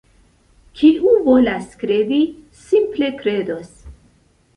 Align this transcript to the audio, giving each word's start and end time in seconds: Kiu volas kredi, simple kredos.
Kiu 0.77 1.11
volas 1.27 1.67
kredi, 1.83 2.21
simple 2.63 3.11
kredos. 3.21 3.69